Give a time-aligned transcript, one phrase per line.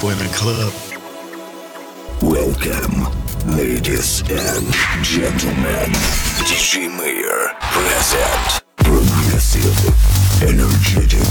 [0.00, 0.72] club.
[2.22, 3.04] Welcome,
[3.54, 4.72] ladies and
[5.04, 5.92] gentlemen.
[6.40, 8.62] DJ Mayor present.
[8.76, 9.76] Progressive,
[10.42, 11.28] energetic,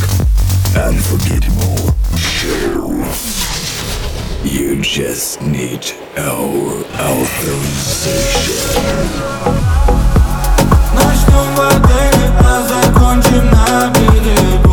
[0.77, 2.93] unforgettable show.
[4.43, 8.20] You just need our authorization.
[11.55, 12.27] В отеле,
[14.66, 14.69] а.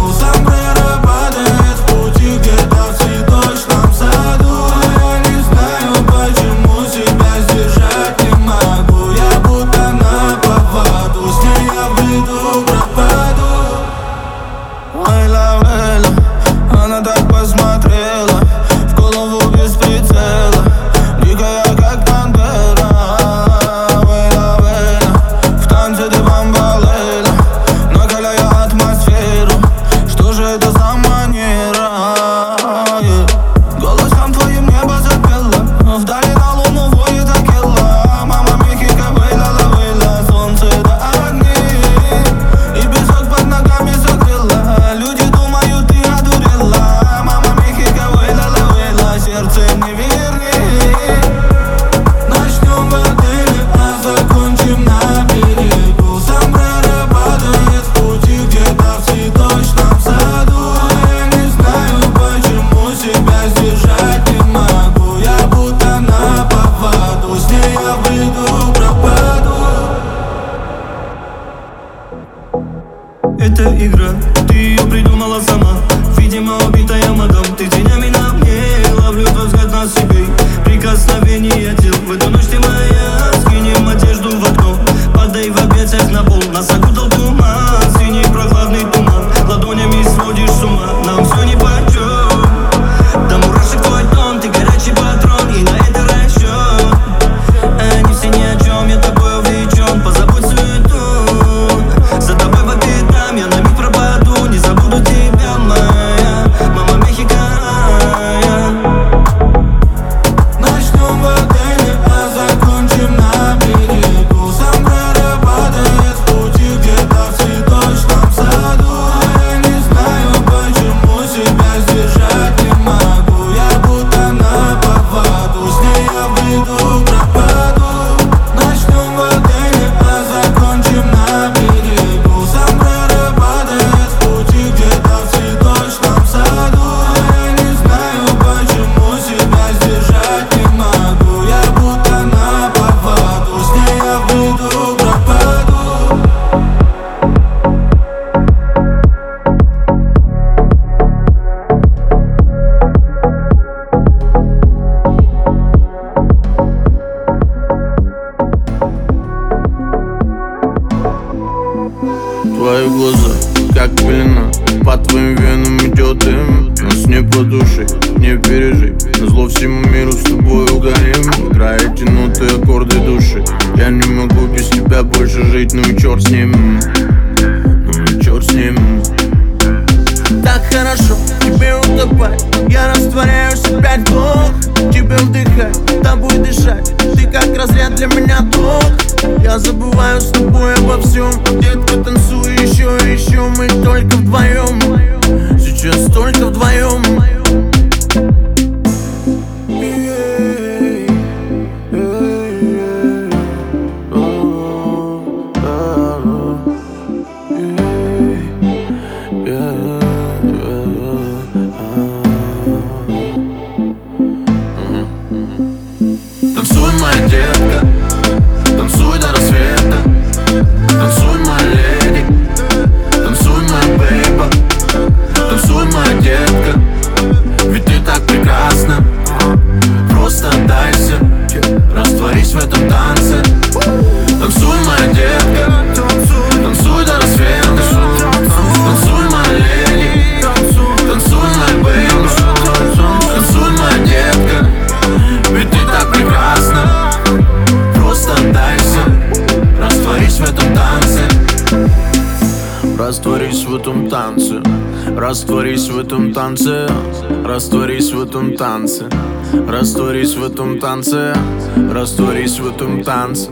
[263.06, 263.50] танца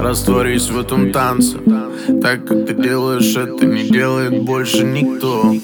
[0.00, 1.56] Растворюсь в этом танце.
[2.22, 5.54] Так как ты делаешь это не делает больше никто.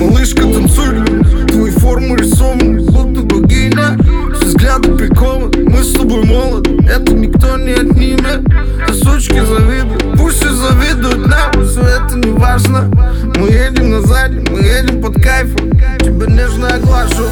[0.00, 3.98] Малышка танцует, твои формы рисованы Будто богиня,
[4.34, 8.40] все взгляды прикованы Мы с тобой молод, это никто не отнимет.
[8.88, 11.64] А сучки завидуют, пусть и завидуют нам.
[11.66, 12.90] Все это не важно,
[13.36, 15.70] мы едем на заднем Мы едем под кайфом,
[16.00, 17.26] тебя нежно оглажу.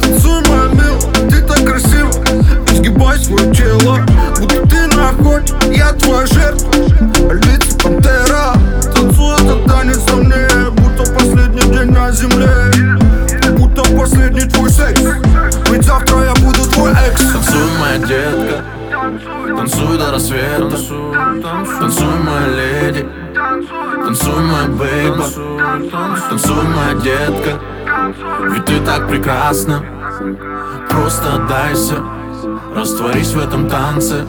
[0.00, 3.98] Танцуй, моя милая, ты так красива Изгибай свое тело,
[4.38, 6.70] будто ты на охоте Я твоя жертва,
[7.32, 8.52] львица пантера
[8.94, 12.50] Танцуй этот танец со мне, будто последний день на земле.
[13.56, 15.00] Будто последний твой секс.
[15.70, 17.32] Ведь завтра я буду твой экс.
[17.32, 18.64] Танцуй, моя детка.
[19.56, 20.76] Танцуй до рассвета.
[21.80, 23.08] Танцуй, моя леди.
[23.34, 25.24] Танцуй, моя бейба.
[26.28, 27.58] Танцуй, моя детка.
[28.50, 29.82] Ведь ты так прекрасна.
[30.90, 31.94] Просто отдайся
[32.74, 34.26] Растворись в этом танце.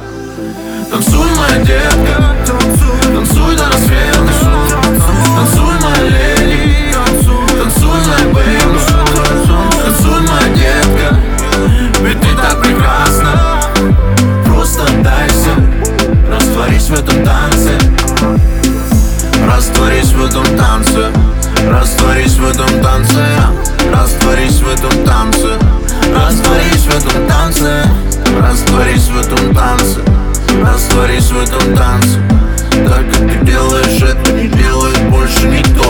[0.90, 2.36] Танцуй, моя детка.
[3.14, 4.22] Танцуй до рассвета.
[5.36, 6.94] Танцуй, моя леди.
[7.60, 8.80] Танцуй, моя бейба
[9.84, 11.20] Танцуй, моя детка.
[12.02, 13.60] Ведь ты так прекрасна.
[14.46, 15.50] Просто отдайся.
[16.32, 17.72] Растворись в этом танце.
[19.46, 21.12] Растворись в этом танце.
[21.70, 23.26] Растворись в этом танце.
[23.92, 25.60] Растворись в этом танце.
[26.14, 27.95] Растворись в этом танце
[28.42, 30.02] Растворись в этом танце
[30.62, 32.20] Растворись в этом танце.
[32.86, 35.84] Так как ты делаешь это, не делает больше никто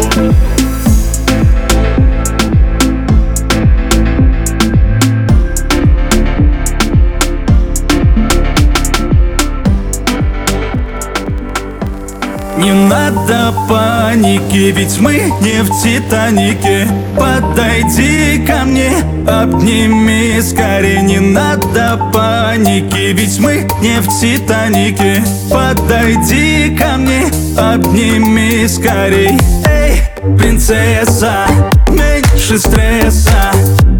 [12.86, 16.88] надо паники, ведь мы не в Титанике.
[17.18, 18.92] Подойди ко мне,
[19.28, 21.02] обними скорее.
[21.02, 25.24] Не надо паники, ведь мы не в Титанике.
[25.50, 27.26] Подойди ко мне,
[27.58, 30.02] обними скорей Эй,
[30.38, 31.48] принцесса,
[31.90, 33.52] меньше стресса.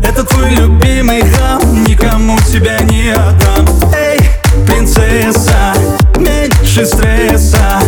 [0.04, 3.68] Это твой любимый хам, никому тебя не отдам.
[3.96, 4.20] Эй,
[4.68, 5.74] принцесса,
[6.18, 7.80] меньше стресса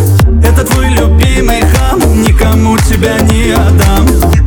[0.58, 4.37] Это твой любимый хам, никому тебя не отдам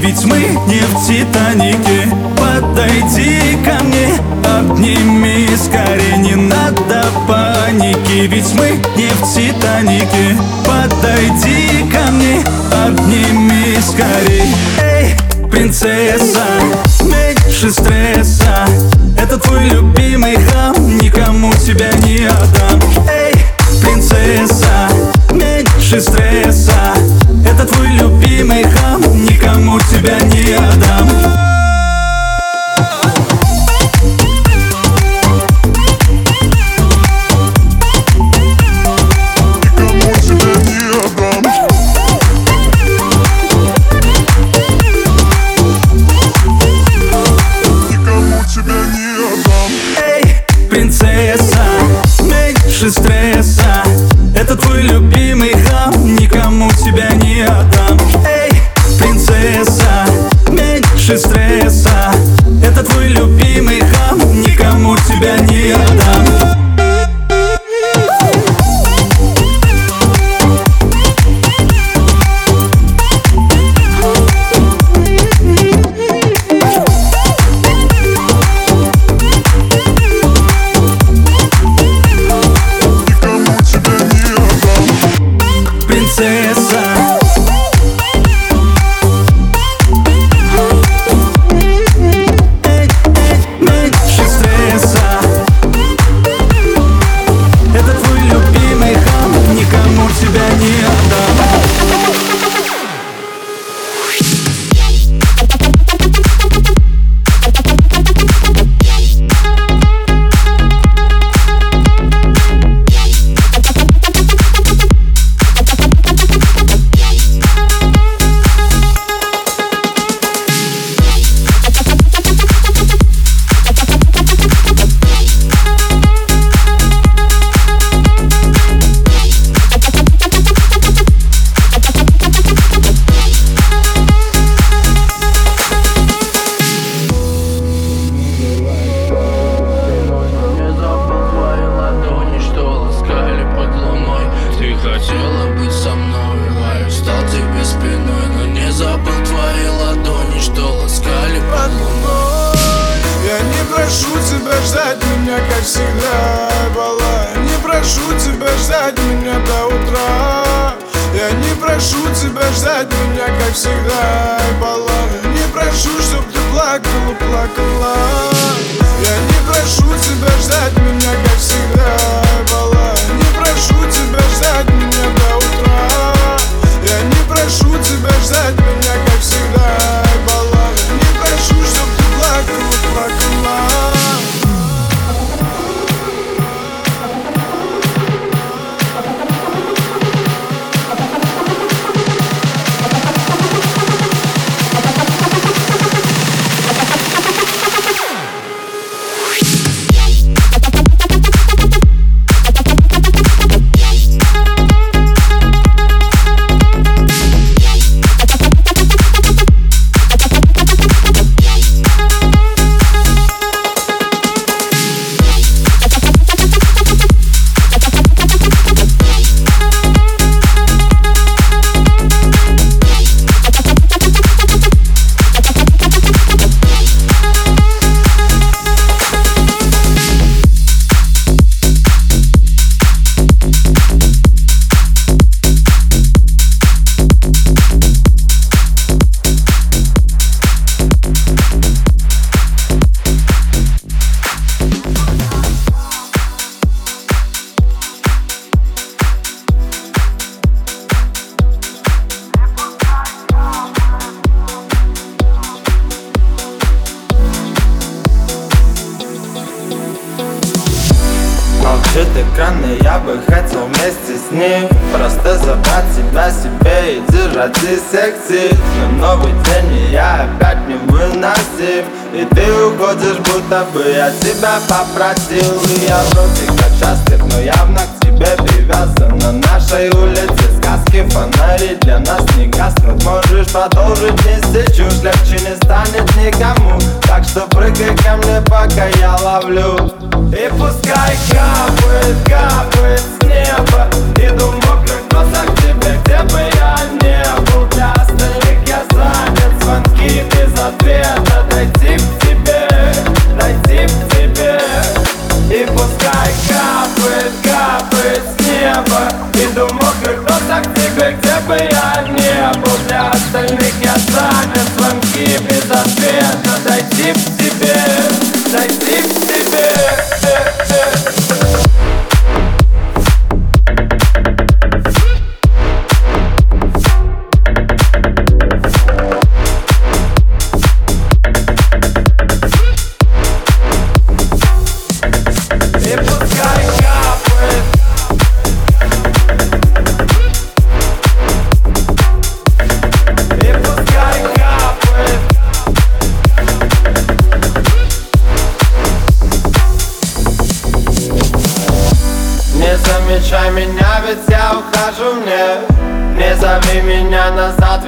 [0.00, 4.14] ведь мы не в Титанике Подойди ко мне,
[4.44, 12.40] обними скорее Не надо паники, ведь мы не в Титанике Подойди ко мне,
[12.86, 15.14] обними скорей Эй,
[15.50, 16.46] принцесса,
[17.02, 18.66] меньше стресса.
[19.18, 22.80] Это твой любимый хам, никому тебя не отдам.
[23.08, 23.34] Эй,
[23.82, 24.88] принцесса,
[25.32, 26.79] меньше стресса
[29.88, 30.89] тебя не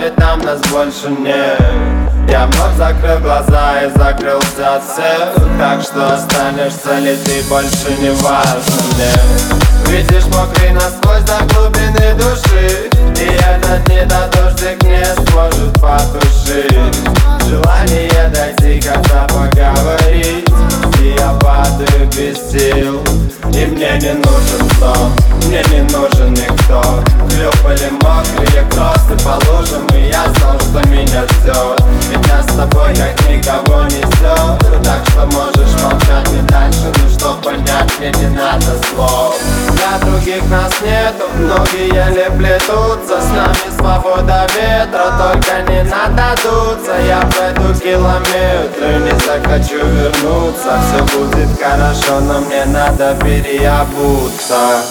[0.02, 1.61] ведь там нас больше нет?
[2.28, 5.59] Я вновь закрыл глаза и закрылся от всех.
[5.59, 9.12] Так что останешься ли ты больше не важно мне.
[9.87, 12.88] Видишь мокрый насквозь до глубины души
[13.21, 16.97] И этот недодождик не сможет потушить.
[17.47, 20.49] Желание дойти, когда поговорить
[21.11, 23.00] я падаю без сил.
[23.54, 25.12] И мне не нужен сон,
[25.47, 27.02] мне не нужен никто.
[27.28, 31.81] Клюпали мокрые кроссы положим и я знал, что меня ждет.
[32.09, 34.62] Меня с тобой как никого не ждет.
[34.71, 39.37] Ну так что можешь молчать и дальше Ну что понять, мне не надо слов.
[39.73, 43.21] Для других нас нету Многие еле плетутся.
[43.21, 46.97] С нами свобода ветра Только не надо дуться.
[47.07, 50.79] Я пройду километры Не захочу вернуться.
[50.88, 54.83] Все будет хорошо, но мне надо переобуться.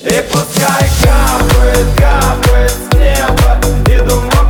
[0.00, 3.41] И пускай капает, капает с неба.
[4.04, 4.41] the one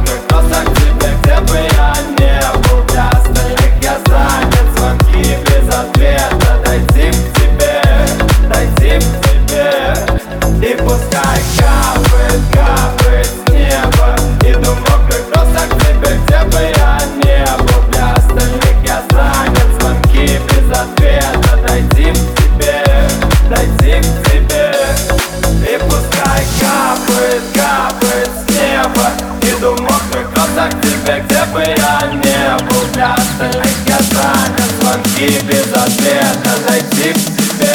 [35.26, 37.74] без ответа Зайти к тебе,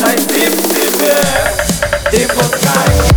[0.00, 1.16] зайти к тебе
[2.12, 3.11] И пускай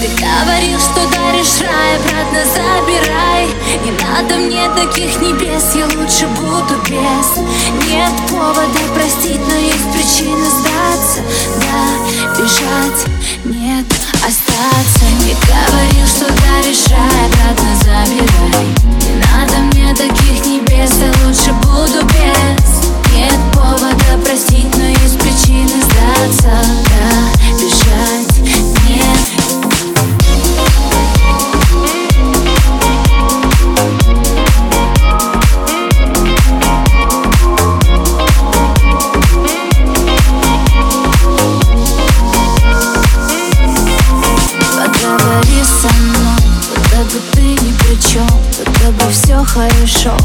[0.00, 3.48] Ты говорил, что даришь рай, обратно забирай.
[3.84, 7.28] Не надо мне таких небес, я лучше буду без.
[7.88, 11.22] Нет повода простить, но есть причина сдаться.
[11.60, 13.06] Да, бежать,
[13.44, 13.86] нет,
[14.24, 15.04] остаться.
[15.24, 18.68] Не говорил, что даришь рай, обратно забирай.
[19.00, 22.75] Не надо мне таких небес, я лучше буду без
[23.16, 26.50] Нет повода простить, но есть причина сдаться.
[26.90, 28.36] Да, бежать,
[44.76, 48.26] Поговори со мной, будто бы ты ни при чем
[48.58, 50.16] Будто бы все хорошо,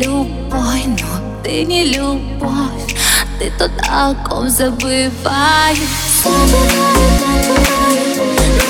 [0.00, 2.96] любой, но ты не любовь.
[3.38, 5.76] Ты тот, о ком забываю
[6.22, 6.56] Забываю,
[7.20, 8.69] забываю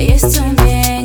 [0.00, 0.99] Isso mesmo.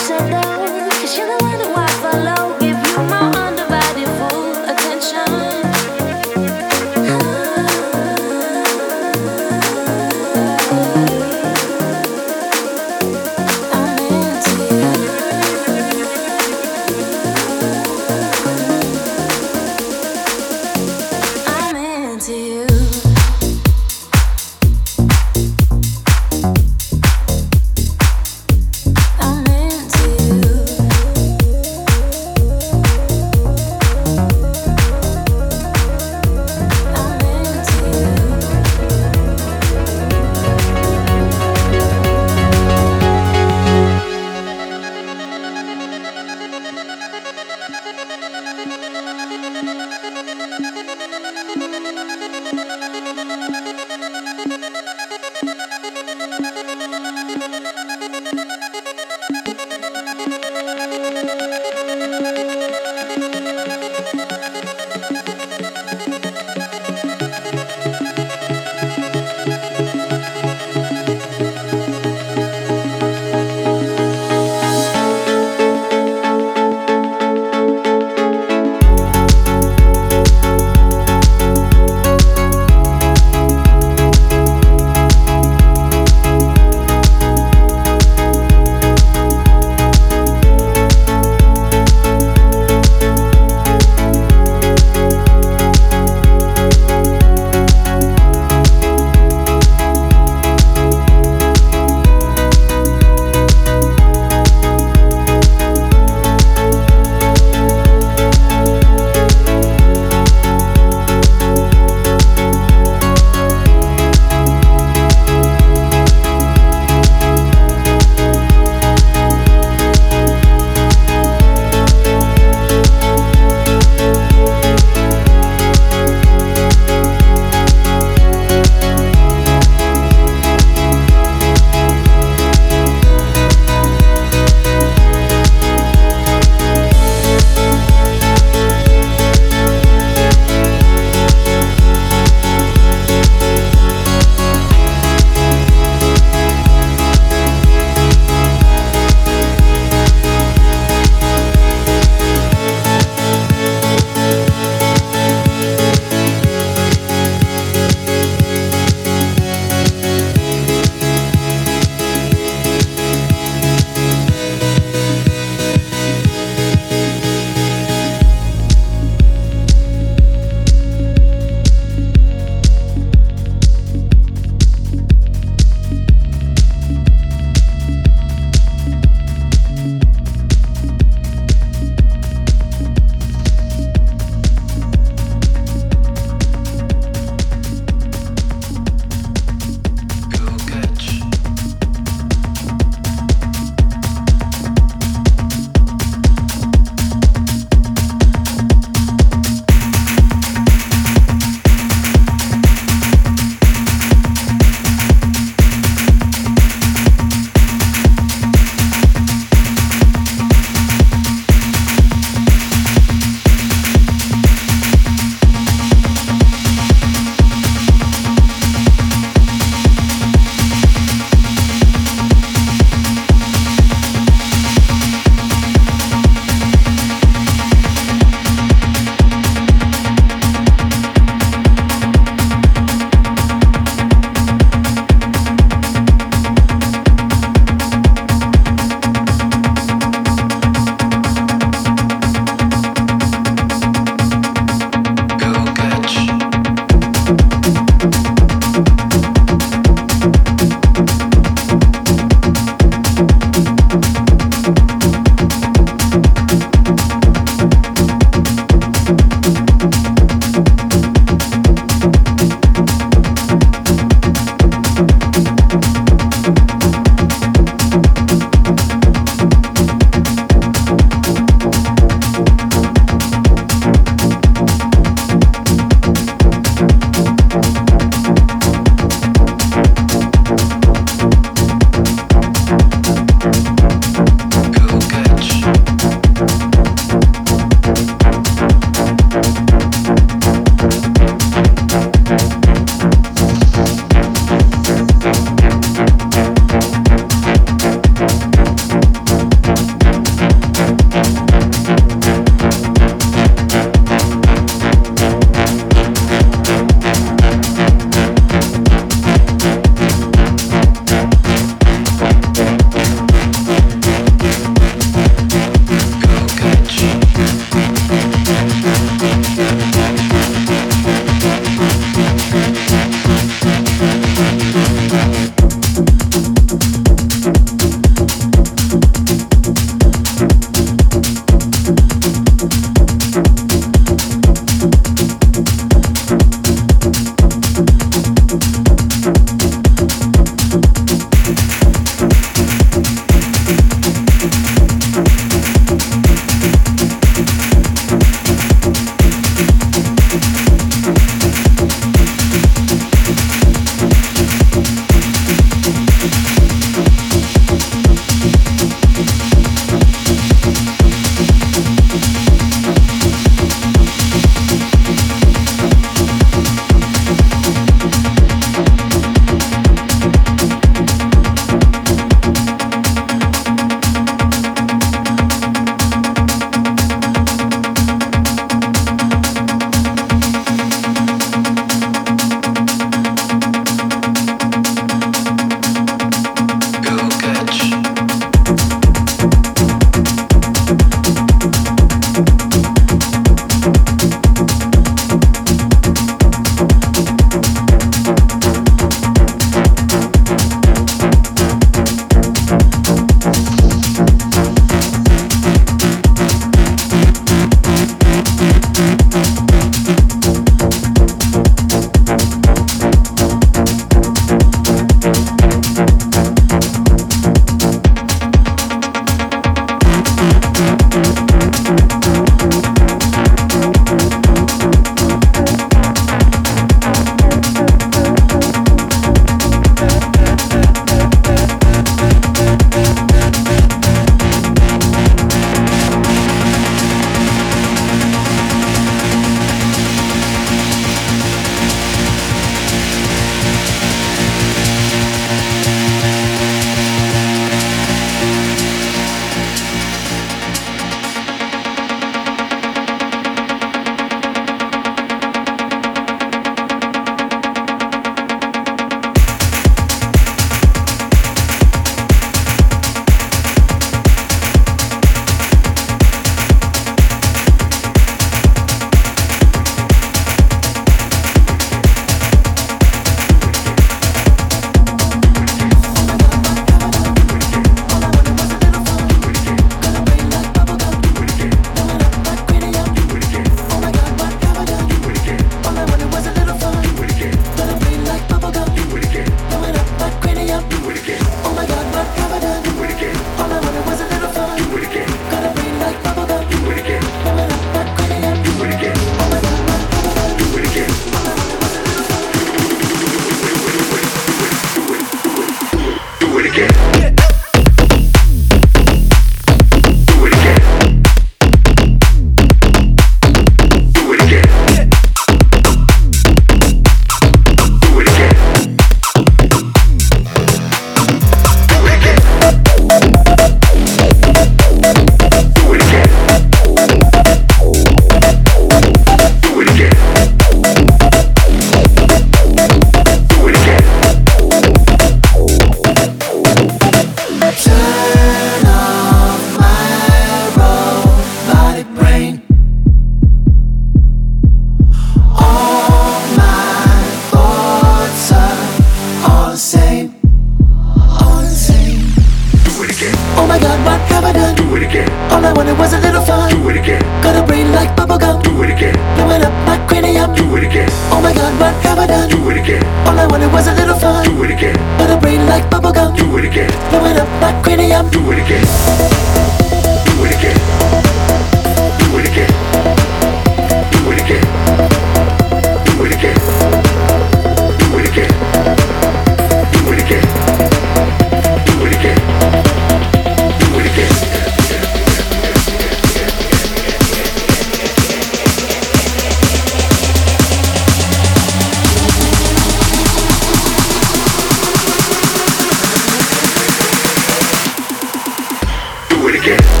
[599.61, 600.00] Again.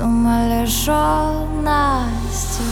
[0.00, 2.64] С умалишенностью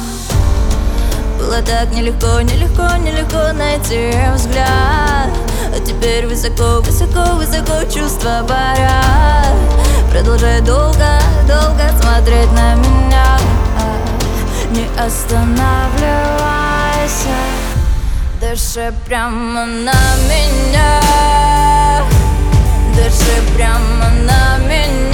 [1.39, 5.29] Было так нелегко, нелегко, нелегко найти взгляд.
[5.76, 9.55] А теперь высоко, высоко, высоко чувства парят.
[10.11, 13.39] Продолжай долго, долго смотреть на меня.
[14.70, 17.37] Не останавливайся.
[18.41, 19.93] Дыши прямо на
[20.31, 21.03] меня.
[22.97, 25.08] Дыши прямо на меня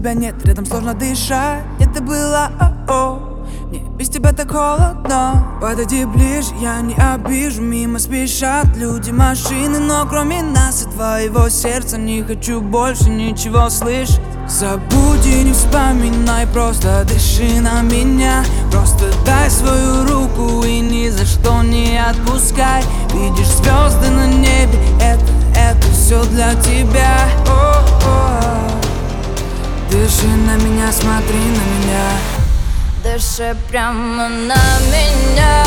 [0.00, 1.62] тебя нет, рядом сложно дышать.
[1.78, 3.18] Это было о-о.
[3.68, 5.58] Мне без тебя так холодно.
[5.60, 7.60] Подойди ближе, я не обижу.
[7.60, 14.20] Мимо спешат люди, машины Но кроме нас и твоего сердца Не хочу больше ничего слышать.
[14.48, 18.42] Забудь и не вспоминай Просто дыши на меня.
[18.72, 22.82] Просто дай свою руку И ни за что не отпускай.
[23.12, 27.28] Видишь звезды на небе Это, это все для тебя.
[27.46, 28.39] О-о.
[30.10, 32.10] Дыши на меня, смотри на меня.
[33.04, 34.56] Дыши прямо на
[34.90, 35.64] меня.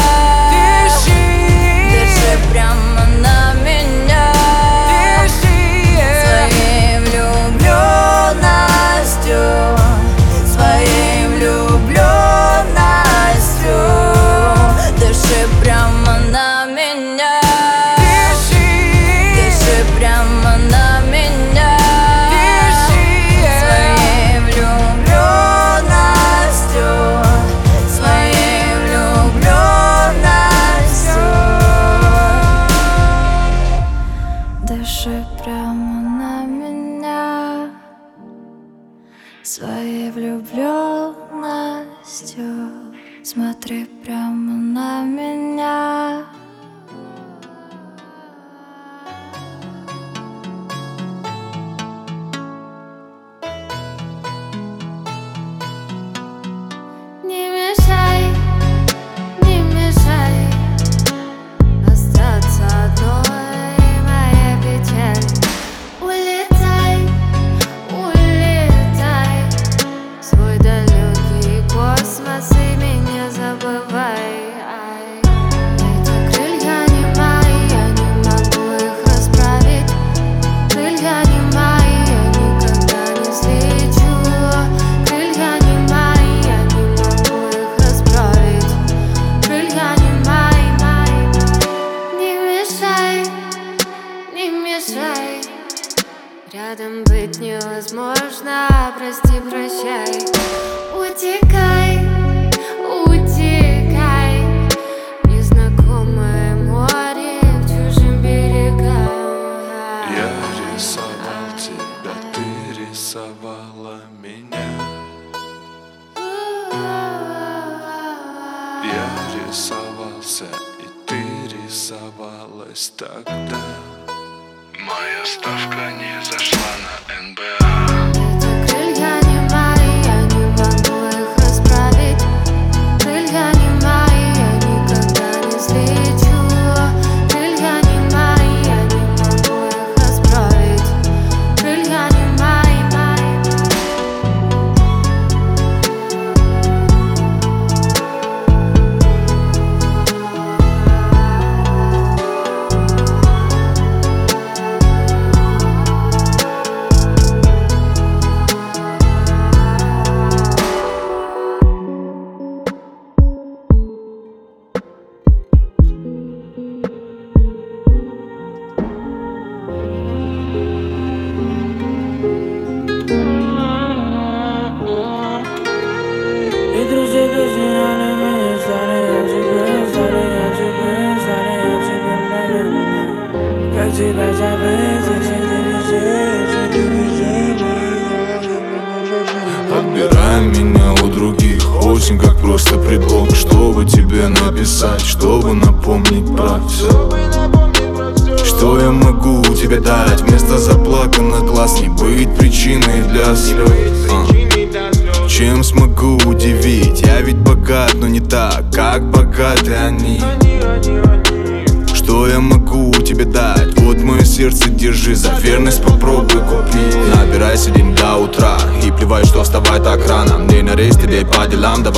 [0.51, 1.15] Дыши.
[1.89, 4.33] Дыши прямо на меня.
[6.25, 9.43] Своей влюбленностью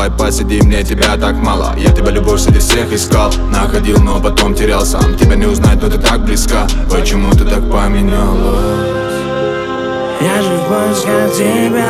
[0.05, 1.73] Давай посидим, мне тебя так мало.
[1.77, 4.85] Я тебя любовь среди всех искал Находил, но потом терял.
[4.85, 6.67] Сам Тебя не узнать, но ты так близка.
[6.91, 9.15] Почему ты так поменялась?
[10.21, 11.89] Я же в поисках тебя.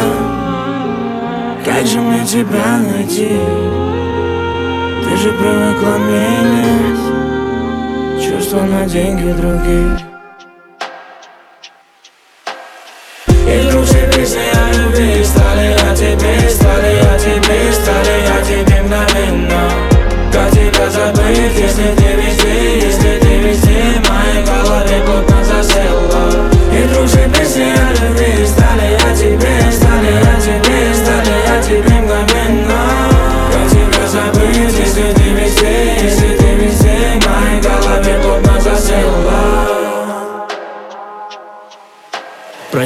[1.65, 3.37] Как же мне тебя найти?
[5.03, 6.99] Ты же привыкла менять
[8.23, 10.14] Чувства на деньги других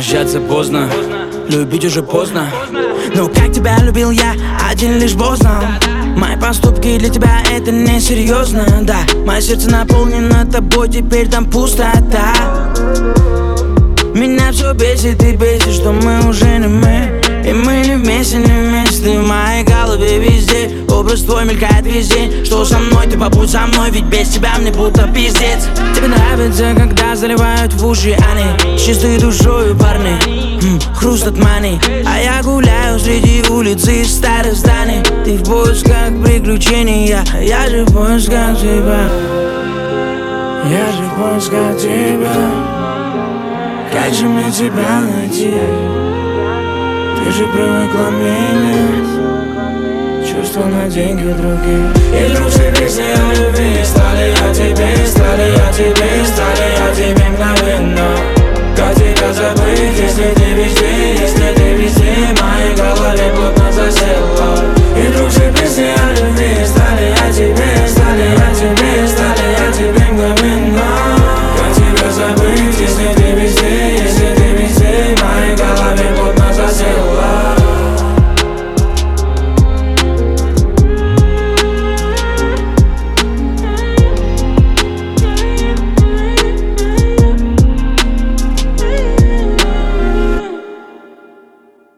[0.10, 0.90] Прощаться поздно,
[1.50, 2.48] любить уже поздно.
[3.14, 4.34] Но как тебя любил я,
[4.68, 5.38] один лишь Бог
[6.18, 9.02] Мои поступки для тебя это несерьезно, да.
[9.24, 12.34] Мое сердце наполнено тобой, теперь там пустота.
[14.16, 18.46] Меня все бесит и бесит, что мы уже не мы И мы не вместе, не
[18.46, 19.20] вместе.
[19.20, 23.62] В моей голове везде Образ твой мелькает весь день Что со мной, ты побудь со
[23.68, 25.68] мной Ведь без тебя мне будто пиздец.
[25.96, 28.78] Тебе нравится, когда заливают в уши они.
[28.78, 30.18] Чистой душою парни.
[30.64, 31.80] М, Хруст от мани.
[32.06, 35.02] А я гуляю среди улиц и старых зданий.
[35.24, 39.10] Ты в поисках приключений Я, я же в поисках тебя.
[40.70, 42.52] Я же в поисках тебя.
[43.92, 45.99] Как же мне тебя найти?
[47.24, 49.10] Ты же привыкла менять
[50.26, 55.74] Чувства на деньги других И вдруг все песни о любви Стали о тебе, стали о
[55.74, 58.10] тебе Стали о тебе мгновенно.
[58.76, 64.64] Как тебя забыть, если ты везде Если ты везде, в моей голове плотно засела.
[64.98, 70.06] И вдруг все песни о любви Стали о тебе, стали о тебе Стали о тебе
[70.12, 70.88] мгновенно.
[71.58, 73.89] Как тебя забыть, если ты везде